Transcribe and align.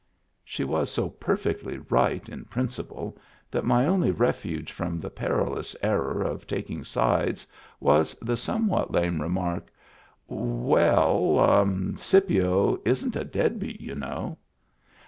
"She 0.43 0.63
was 0.63 0.89
so 0.89 1.09
perfectly 1.11 1.77
right 1.77 2.27
in 2.27 2.45
principle 2.45 3.19
that 3.51 3.63
my 3.63 3.85
only 3.85 4.09
refuge 4.09 4.71
from 4.71 4.99
the 4.99 5.11
perilous 5.11 5.75
error 5.83 6.23
of 6.23 6.47
taking 6.47 6.83
sides 6.83 7.45
was 7.79 8.15
the 8.15 8.35
somewhat 8.35 8.89
lame 8.89 9.21
remark: 9.21 9.67
"Well, 10.27 11.67
Scipio 11.97 12.79
isn't 12.83 13.15
a 13.15 13.23
dead 13.23 13.59
beat, 13.59 13.79
you 13.79 13.93
know." 13.93 14.39